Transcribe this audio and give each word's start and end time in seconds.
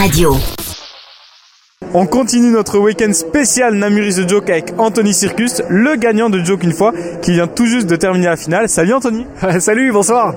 Radio. 0.00 0.34
On 1.92 2.06
continue 2.06 2.52
notre 2.52 2.78
week-end 2.78 3.12
spécial 3.12 3.74
Namuris 3.74 4.14
de 4.14 4.26
Joke 4.26 4.48
avec 4.48 4.72
Anthony 4.78 5.12
Circus, 5.12 5.60
le 5.68 5.96
gagnant 5.96 6.30
de 6.30 6.42
Joke 6.42 6.62
une 6.62 6.72
fois, 6.72 6.94
qui 7.20 7.32
vient 7.32 7.46
tout 7.46 7.66
juste 7.66 7.86
de 7.86 7.96
terminer 7.96 8.28
la 8.28 8.38
finale. 8.38 8.70
Salut 8.70 8.94
Anthony 8.94 9.26
Salut, 9.58 9.92
bonsoir 9.92 10.32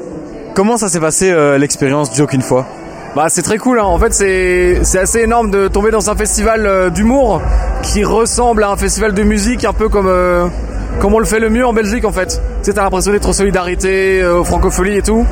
Comment 0.54 0.76
ça 0.76 0.90
s'est 0.90 1.00
passé 1.00 1.32
euh, 1.32 1.58
l'expérience 1.58 2.14
Joke 2.14 2.34
une 2.34 2.42
fois? 2.42 2.68
Bah 3.16 3.28
c'est 3.30 3.42
très 3.42 3.58
cool, 3.58 3.80
hein. 3.80 3.86
en 3.86 3.98
fait 3.98 4.14
c'est 4.14 4.80
c'est 4.84 5.00
assez 5.00 5.22
énorme 5.22 5.50
de 5.50 5.70
tomber 5.70 5.92
dans 5.92 6.10
un 6.10 6.16
festival 6.18 6.66
euh, 6.66 6.90
d'humour 6.90 7.42
qui 7.84 8.04
ressemble 8.04 8.66
à 8.66 8.72
un 8.72 8.76
festival 8.76 9.14
de 9.14 9.24
musique 9.24 9.64
un 9.64 9.74
peu 9.74 9.88
comme... 9.88 10.08
euh, 10.08 10.46
comme 11.00 11.14
on 11.14 11.20
le 11.20 11.26
fait 11.26 11.40
le 11.40 11.50
mieux 11.50 11.66
en 11.66 11.72
Belgique 11.72 12.04
en 12.04 12.12
fait. 12.12 12.42
Tu 12.64 12.66
sais, 12.66 12.74
t'as 12.74 12.84
l'impression 12.84 13.14
d'être 13.14 13.30
en 13.30 13.34
solidarité, 13.34 14.22
euh, 14.22 14.40
aux 14.40 14.44
francopholies 14.44 14.98
et 14.98 15.02
tout. 15.02 15.26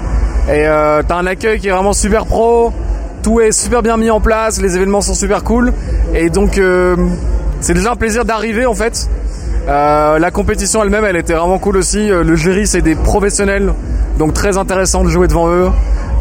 Et 0.48 0.66
euh, 0.68 1.04
t'as 1.06 1.18
un 1.18 1.26
accueil 1.26 1.60
qui 1.60 1.68
est 1.68 1.72
vraiment 1.72 1.94
super 1.94 2.26
pro, 2.26 2.72
tout 3.22 3.40
est 3.40 3.52
super 3.52 3.82
bien 3.82 3.98
mis 3.98 4.10
en 4.10 4.20
place, 4.20 4.62
les 4.62 4.76
événements 4.76 5.02
sont 5.02 5.14
super 5.14 5.44
cool. 5.44 5.74
Et 6.14 6.30
donc 6.30 6.58
euh, 6.58 6.96
c'est 7.60 7.74
déjà 7.74 7.92
un 7.92 7.96
plaisir 7.96 8.26
d'arriver 8.26 8.66
en 8.66 8.74
fait. 8.76 9.10
Euh, 9.68 10.18
la 10.18 10.32
compétition 10.32 10.84
elle-même 10.84 11.06
elle 11.06 11.16
était 11.16 11.34
vraiment 11.34 11.60
cool 11.60 11.78
aussi. 11.78 12.12
Euh, 12.12 12.24
Le 12.24 12.36
jury 12.36 12.66
c'est 12.68 12.82
des 12.82 12.96
professionnels, 12.96 13.74
donc 14.18 14.34
très 14.34 14.58
intéressant 14.58 15.04
de 15.04 15.10
jouer 15.10 15.28
devant 15.28 15.50
eux. 15.50 15.70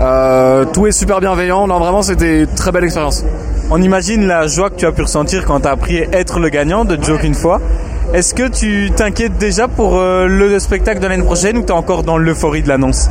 Euh, 0.01 0.65
tout 0.65 0.87
est 0.87 0.93
super 0.93 1.21
bienveillant, 1.21 1.67
non 1.67 1.79
vraiment 1.79 2.03
c'était 2.03 2.43
une 2.43 2.55
très 2.55 2.73
belle 2.73 2.85
expérience. 2.85 3.25
On 3.71 3.81
imagine 3.81 4.27
la 4.27 4.47
joie 4.47 4.69
que 4.71 4.77
tu 4.77 4.87
as 4.87 4.93
pu 4.93 5.03
ressentir 5.03 5.45
quand 5.45 5.61
tu 5.61 5.69
as 5.69 5.71
appris 5.71 5.97
être 6.13 6.41
le 6.41 6.49
gagnant 6.49 6.85
de 6.85 6.99
Joke 7.03 7.23
une 7.23 7.35
fois. 7.35 7.61
Est-ce 8.13 8.35
que 8.35 8.49
tu 8.49 8.91
t'inquiètes 8.91 9.39
déjà 9.39 9.69
pour 9.69 9.97
euh, 9.97 10.27
le 10.27 10.59
spectacle 10.59 10.99
de 10.99 11.07
l'année 11.07 11.23
prochaine 11.23 11.59
ou 11.59 11.63
t'es 11.63 11.71
encore 11.71 12.03
dans 12.03 12.19
l'euphorie 12.19 12.61
de 12.61 12.69
l'annonce? 12.69 13.09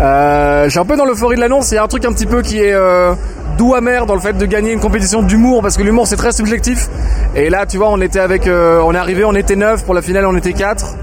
Euh, 0.00 0.68
j'ai 0.68 0.78
un 0.78 0.84
peu 0.84 0.96
dans 0.96 1.04
l'euphorie 1.04 1.34
de 1.34 1.40
l'annonce. 1.40 1.72
Il 1.72 1.74
y 1.74 1.78
a 1.78 1.82
un 1.82 1.88
truc 1.88 2.04
un 2.04 2.12
petit 2.12 2.26
peu 2.26 2.40
qui 2.40 2.60
est 2.60 2.72
euh, 2.72 3.12
doux 3.58 3.74
amer 3.74 4.06
dans 4.06 4.14
le 4.14 4.20
fait 4.20 4.34
de 4.34 4.46
gagner 4.46 4.70
une 4.72 4.78
compétition 4.78 5.22
d'humour 5.22 5.62
parce 5.62 5.76
que 5.76 5.82
l'humour 5.82 6.06
c'est 6.06 6.14
très 6.14 6.30
subjectif. 6.30 6.88
Et 7.34 7.50
là, 7.50 7.66
tu 7.66 7.76
vois, 7.76 7.90
on 7.90 8.00
était 8.00 8.20
avec, 8.20 8.46
euh, 8.46 8.80
on 8.84 8.94
est 8.94 8.98
arrivé, 8.98 9.24
on 9.24 9.34
était 9.34 9.56
neuf 9.56 9.84
pour 9.84 9.94
la 9.94 10.02
finale, 10.02 10.24
on 10.26 10.36
était 10.36 10.52
quatre. 10.52 10.94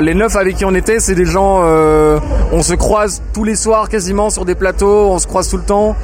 Les 0.00 0.14
neuf 0.14 0.34
avec 0.34 0.56
qui 0.56 0.64
on 0.64 0.74
était, 0.74 0.98
c'est 0.98 1.14
des 1.14 1.24
gens, 1.24 1.62
on 1.62 2.62
se 2.62 2.74
croise 2.74 3.22
tous 3.32 3.44
les 3.44 3.54
soirs 3.54 3.88
quasiment 3.88 4.28
sur 4.28 4.44
des 4.44 4.56
plateaux, 4.56 5.12
on 5.12 5.20
se 5.20 5.28
croise 5.28 5.48
tout 5.48 5.58
le 5.58 5.62
temps. 5.62 5.94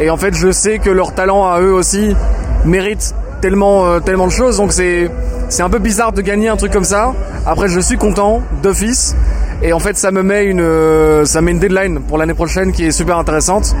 Et 0.00 0.10
en 0.10 0.16
fait, 0.16 0.34
je 0.34 0.50
sais 0.50 0.80
que 0.80 0.90
leur 0.90 1.14
talent 1.14 1.46
à 1.48 1.60
eux 1.60 1.72
aussi 1.72 2.16
mérite 2.64 3.14
tellement, 3.42 3.84
euh, 3.84 4.00
tellement 4.00 4.26
de 4.26 4.32
choses. 4.32 4.56
Donc 4.56 4.72
c'est, 4.72 5.10
c'est 5.50 5.62
un 5.62 5.68
peu 5.68 5.80
bizarre 5.80 6.12
de 6.12 6.22
gagner 6.22 6.48
un 6.48 6.56
truc 6.56 6.72
comme 6.72 6.84
ça. 6.84 7.12
Après, 7.44 7.68
je 7.68 7.80
suis 7.80 7.98
content 7.98 8.40
d'office. 8.62 9.14
Et 9.62 9.72
en 9.74 9.78
fait, 9.78 9.98
ça 9.98 10.10
me 10.10 10.22
met 10.22 10.46
une, 10.46 10.60
euh, 10.60 11.26
ça 11.26 11.42
met 11.42 11.50
une 11.50 11.58
deadline 11.58 12.00
pour 12.00 12.16
l'année 12.16 12.34
prochaine 12.34 12.72
qui 12.72 12.86
est 12.86 12.90
super 12.90 13.18
intéressante. 13.18 13.76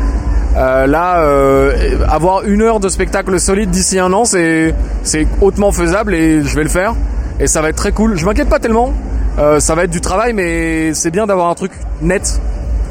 Euh, 0.54 0.86
là, 0.86 1.20
euh, 1.20 1.96
avoir 2.08 2.44
une 2.44 2.60
heure 2.60 2.78
de 2.78 2.88
spectacle 2.90 3.40
solide 3.40 3.70
d'ici 3.70 3.98
un 3.98 4.12
an, 4.12 4.24
c'est, 4.24 4.74
c'est 5.02 5.26
hautement 5.40 5.72
faisable 5.72 6.14
et 6.14 6.42
je 6.44 6.54
vais 6.54 6.62
le 6.62 6.68
faire. 6.68 6.94
Et 7.40 7.46
ça 7.46 7.62
va 7.62 7.70
être 7.70 7.76
très 7.76 7.92
cool. 7.92 8.18
Je 8.18 8.26
m'inquiète 8.26 8.50
pas 8.50 8.58
tellement. 8.58 8.92
Euh, 9.38 9.60
ça 9.60 9.74
va 9.74 9.84
être 9.84 9.90
du 9.90 10.02
travail, 10.02 10.34
mais 10.34 10.92
c'est 10.92 11.10
bien 11.10 11.26
d'avoir 11.26 11.48
un 11.48 11.54
truc 11.54 11.72
net. 12.02 12.40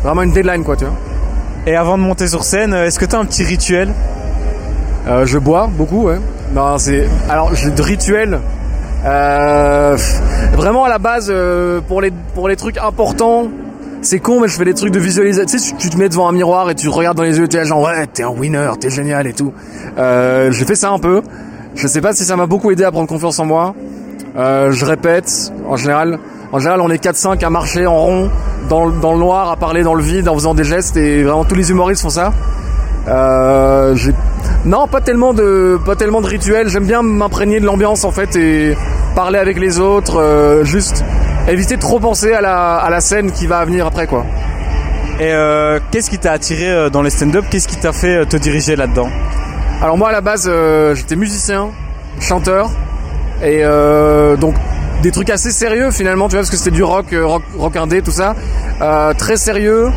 Vraiment 0.03 0.23
une 0.23 0.31
deadline, 0.31 0.63
quoi, 0.63 0.75
tu 0.75 0.85
vois. 0.85 0.95
Et 1.67 1.75
avant 1.75 1.97
de 1.97 2.03
monter 2.03 2.27
sur 2.27 2.43
scène, 2.43 2.73
est-ce 2.73 2.97
que 2.97 3.05
tu 3.05 3.15
as 3.15 3.19
un 3.19 3.25
petit 3.25 3.43
rituel? 3.43 3.93
Je 5.25 5.37
bois 5.37 5.69
beaucoup, 5.71 6.03
ouais. 6.03 6.19
Non, 6.53 6.77
c'est 6.77 7.07
alors 7.29 7.53
j'ai 7.55 7.71
de 7.71 7.81
rituels. 7.81 8.39
Euh, 9.05 9.97
vraiment 10.53 10.83
à 10.85 10.89
la 10.89 10.99
base 10.99 11.27
euh, 11.29 11.81
pour 11.87 12.01
les 12.01 12.11
pour 12.35 12.47
les 12.47 12.55
trucs 12.55 12.77
importants, 12.77 13.45
c'est 14.01 14.19
con 14.19 14.41
mais 14.41 14.47
je 14.47 14.57
fais 14.57 14.65
des 14.65 14.73
trucs 14.73 14.91
de 14.91 14.99
visualisation. 14.99 15.45
Tu 15.57 15.59
sais, 15.59 15.75
tu 15.77 15.89
te 15.89 15.97
mets 15.97 16.09
devant 16.09 16.27
un 16.27 16.33
miroir 16.33 16.69
et 16.69 16.75
tu 16.75 16.89
regardes 16.89 17.17
dans 17.17 17.23
les 17.23 17.37
yeux, 17.37 17.47
tu 17.47 17.57
es 17.57 17.65
genre 17.65 17.81
ouais, 17.81 18.05
t'es 18.07 18.23
un 18.23 18.29
winner, 18.29 18.69
t'es 18.79 18.89
génial 18.89 19.27
et 19.27 19.33
tout. 19.33 19.53
Euh, 19.97 20.51
j'ai 20.51 20.65
fait 20.65 20.75
ça 20.75 20.89
un 20.91 20.99
peu. 20.99 21.21
Je 21.75 21.87
sais 21.87 22.01
pas 22.01 22.13
si 22.13 22.25
ça 22.25 22.35
m'a 22.35 22.47
beaucoup 22.47 22.69
aidé 22.71 22.83
à 22.83 22.91
prendre 22.91 23.07
confiance 23.07 23.39
en 23.39 23.45
moi. 23.45 23.73
Euh, 24.37 24.71
je 24.71 24.85
répète, 24.85 25.51
en 25.69 25.77
général, 25.77 26.19
en 26.51 26.59
général, 26.59 26.81
on 26.81 26.89
est 26.89 27.01
4-5 27.03 27.43
à 27.45 27.49
marcher 27.49 27.85
en 27.87 27.97
rond 27.97 28.29
dans, 28.69 28.89
dans 28.89 29.13
le 29.13 29.19
noir, 29.19 29.51
à 29.51 29.55
parler 29.55 29.83
dans 29.83 29.93
le 29.93 30.03
vide, 30.03 30.27
en 30.27 30.33
faisant 30.35 30.53
des 30.53 30.65
gestes, 30.65 30.97
et 30.97 31.23
vraiment 31.23 31.45
tous 31.45 31.55
les 31.55 31.69
humoristes 31.71 32.01
font 32.01 32.09
ça. 32.09 32.33
Euh, 33.07 33.95
j'ai- 33.95 34.13
non, 34.65 34.87
pas 34.87 35.01
tellement 35.01 35.33
de, 35.33 35.79
pas 35.85 35.95
tellement 35.95 36.21
de 36.21 36.27
rituels. 36.27 36.69
J'aime 36.69 36.85
bien 36.85 37.01
m'imprégner 37.01 37.59
de 37.59 37.65
l'ambiance 37.65 38.03
en 38.03 38.11
fait 38.11 38.35
et 38.35 38.75
parler 39.15 39.39
avec 39.39 39.59
les 39.59 39.79
autres. 39.79 40.19
euh, 40.19 40.63
juste 40.63 41.03
éviter 41.47 41.75
de 41.75 41.81
trop 41.81 41.99
penser 41.99 42.33
à 42.33 42.41
la, 42.41 42.75
à 42.75 42.89
la 42.89 43.01
scène 43.01 43.31
qui 43.31 43.47
va 43.47 43.65
venir 43.65 43.85
après 43.87 44.05
quoi. 44.07 44.25
Et 45.19 45.31
euh, 45.33 45.79
qu'est-ce 45.91 46.09
qui 46.09 46.17
t'a 46.19 46.31
attiré 46.31 46.69
euh, 46.69 46.89
dans 46.89 47.01
les 47.01 47.09
stand-up? 47.09 47.45
Qu'est-ce 47.49 47.67
qui 47.67 47.75
t'a 47.77 47.91
fait 47.93 48.25
te 48.25 48.37
diriger 48.37 48.75
là-dedans? 48.75 49.09
Alors 49.81 49.97
moi 49.97 50.09
à 50.09 50.11
la 50.11 50.21
base 50.21 50.47
euh, 50.47 50.93
j'étais 50.95 51.15
musicien, 51.15 51.69
chanteur 52.19 52.69
et 53.43 53.63
donc 54.39 54.53
des 55.01 55.09
trucs 55.09 55.31
assez 55.31 55.49
sérieux 55.49 55.89
finalement 55.89 56.27
tu 56.27 56.33
vois 56.35 56.41
parce 56.41 56.51
que 56.51 56.57
c'était 56.57 56.69
du 56.69 56.83
rock, 56.83 57.07
rock, 57.11 57.41
rock 57.57 57.75
indé 57.75 58.03
tout 58.03 58.11
ça, 58.11 58.35
très 59.17 59.37
sérieux. 59.37 59.89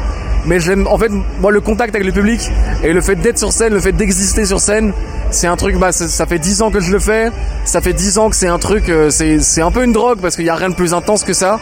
Mais 0.46 0.60
j'aime 0.60 0.86
en 0.86 0.98
fait 0.98 1.10
moi 1.40 1.50
le 1.50 1.60
contact 1.60 1.94
avec 1.94 2.06
le 2.06 2.12
public 2.12 2.50
et 2.82 2.92
le 2.92 3.00
fait 3.00 3.16
d'être 3.16 3.38
sur 3.38 3.52
scène, 3.52 3.72
le 3.72 3.80
fait 3.80 3.92
d'exister 3.92 4.44
sur 4.44 4.60
scène, 4.60 4.92
c'est 5.30 5.46
un 5.46 5.56
truc 5.56 5.78
bah 5.78 5.90
ça, 5.92 6.26
fait 6.26 6.38
10 6.38 6.60
ans 6.62 6.70
que 6.70 6.80
je 6.80 6.92
le 6.92 6.98
fais, 6.98 7.30
ça 7.64 7.80
fait 7.80 7.94
10 7.94 8.18
ans 8.18 8.28
que 8.30 8.36
c'est 8.36 8.48
un 8.48 8.58
truc 8.58 8.88
euh, 8.90 9.08
c'est 9.10 9.62
un 9.62 9.70
peu 9.70 9.82
une 9.84 9.92
drogue 9.92 10.18
parce 10.20 10.36
qu'il 10.36 10.44
y 10.44 10.50
a 10.50 10.54
rien 10.54 10.68
de 10.70 10.74
plus 10.74 10.92
intense 10.92 11.24
que 11.24 11.32
ça. 11.32 11.58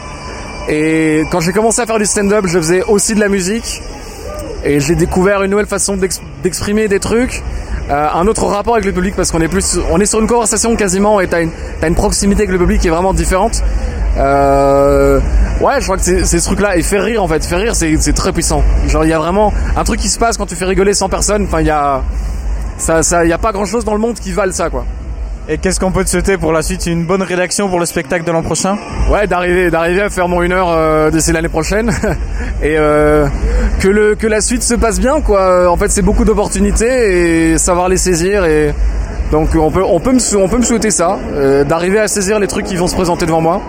Et 0.68 1.24
quand 1.30 1.40
j'ai 1.40 1.52
commencé 1.52 1.80
à 1.80 1.86
faire 1.86 1.98
du 1.98 2.06
stand-up, 2.06 2.44
je 2.46 2.58
faisais 2.58 2.82
aussi 2.84 3.14
de 3.14 3.20
la 3.20 3.28
musique 3.28 3.82
et 4.64 4.78
j'ai 4.80 4.94
découvert 4.94 5.42
une 5.42 5.50
nouvelle 5.50 5.66
façon 5.66 5.96
d'ex- 5.96 6.20
d'exprimer 6.42 6.86
des 6.88 7.00
trucs, 7.00 7.42
euh, 7.90 8.08
un 8.14 8.26
autre 8.28 8.46
rapport 8.46 8.74
avec 8.74 8.84
le 8.86 8.92
public 8.92 9.14
parce 9.16 9.30
qu'on 9.32 9.40
est 9.40 9.48
plus, 9.48 9.78
on 9.90 10.00
est 10.00 10.06
sur 10.06 10.20
une 10.20 10.26
conversation 10.28 10.74
quasiment 10.76 11.20
et 11.20 11.26
t'as 11.28 11.42
une 11.42 11.94
proximité 11.94 12.42
avec 12.42 12.52
le 12.52 12.58
public 12.58 12.80
qui 12.80 12.88
est 12.88 12.92
vraiment 12.92 13.12
différente. 13.14 13.62
Euh, 14.18 15.20
ouais, 15.60 15.74
je 15.78 15.84
crois 15.84 15.96
que 15.96 16.02
c'est 16.02 16.24
ce 16.24 16.44
truc-là 16.44 16.76
et 16.76 16.82
faire 16.82 17.02
rire 17.02 17.22
en 17.22 17.28
fait, 17.28 17.44
faire 17.44 17.58
rire 17.58 17.74
c'est 17.74 18.12
très 18.12 18.32
puissant. 18.32 18.62
Genre 18.88 19.04
il 19.04 19.10
y 19.10 19.12
a 19.12 19.18
vraiment 19.18 19.52
un 19.76 19.84
truc 19.84 20.00
qui 20.00 20.08
se 20.08 20.18
passe 20.18 20.36
quand 20.36 20.46
tu 20.46 20.54
fais 20.54 20.64
rigoler 20.64 20.94
100 20.94 21.08
personnes. 21.08 21.44
Enfin 21.44 21.60
il 21.60 21.66
y 21.66 21.70
a 21.70 22.02
ça, 22.78 23.02
ça, 23.02 23.24
il 23.24 23.30
y 23.30 23.32
a 23.32 23.38
pas 23.38 23.52
grand-chose 23.52 23.84
dans 23.84 23.94
le 23.94 24.00
monde 24.00 24.18
qui 24.18 24.32
valent 24.32 24.52
ça 24.52 24.70
quoi. 24.70 24.84
Et 25.48 25.58
qu'est-ce 25.58 25.80
qu'on 25.80 25.90
peut 25.90 26.04
te 26.04 26.10
souhaiter 26.10 26.36
pour 26.36 26.52
la 26.52 26.62
suite? 26.62 26.86
Une 26.86 27.04
bonne 27.04 27.22
rédaction 27.22 27.68
pour 27.68 27.80
le 27.80 27.86
spectacle 27.86 28.24
de 28.24 28.30
l'an 28.30 28.42
prochain? 28.42 28.76
Ouais, 29.10 29.26
d'arriver, 29.26 29.70
d'arriver 29.70 30.02
à 30.02 30.10
faire 30.10 30.28
mon 30.28 30.40
une 30.42 30.52
heure 30.52 30.70
euh, 30.70 31.10
d'ici 31.10 31.32
l'année 31.32 31.48
prochaine 31.48 31.90
et 32.62 32.76
euh, 32.78 33.26
que 33.80 33.88
le 33.88 34.14
que 34.14 34.28
la 34.28 34.40
suite 34.40 34.62
se 34.62 34.74
passe 34.74 35.00
bien 35.00 35.20
quoi. 35.20 35.68
En 35.70 35.76
fait, 35.76 35.90
c'est 35.90 36.02
beaucoup 36.02 36.24
d'opportunités 36.24 37.52
et 37.52 37.58
savoir 37.58 37.88
les 37.88 37.96
saisir 37.96 38.44
et 38.44 38.72
donc 39.32 39.56
on 39.56 39.70
peut 39.70 39.82
on 39.82 39.98
peut 39.98 40.12
me 40.12 40.36
on 40.36 40.48
peut 40.48 40.58
me 40.58 40.62
souhaiter 40.62 40.90
ça, 40.90 41.18
euh, 41.34 41.64
d'arriver 41.64 41.98
à 41.98 42.06
saisir 42.06 42.38
les 42.38 42.46
trucs 42.46 42.66
qui 42.66 42.76
vont 42.76 42.86
se 42.86 42.94
présenter 42.94 43.26
devant 43.26 43.40
moi. 43.40 43.62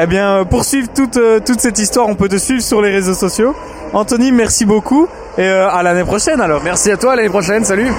Eh 0.00 0.06
bien, 0.06 0.38
euh, 0.38 0.44
pour 0.44 0.64
suivre 0.64 0.88
toute, 0.94 1.16
euh, 1.16 1.40
toute 1.40 1.60
cette 1.60 1.78
histoire, 1.80 2.08
on 2.08 2.14
peut 2.14 2.28
te 2.28 2.36
suivre 2.36 2.62
sur 2.62 2.80
les 2.80 2.90
réseaux 2.92 3.14
sociaux. 3.14 3.54
Anthony, 3.92 4.30
merci 4.30 4.64
beaucoup 4.64 5.08
et 5.36 5.42
euh, 5.42 5.68
à 5.68 5.82
l'année 5.82 6.04
prochaine 6.04 6.40
alors. 6.40 6.62
Merci 6.62 6.92
à 6.92 6.96
toi, 6.96 7.14
à 7.14 7.16
l'année 7.16 7.28
prochaine, 7.28 7.64
salut. 7.64 7.90